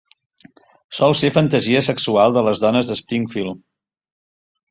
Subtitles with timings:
[0.99, 3.63] Sol ser fantasia sexual de les dones de Springfield.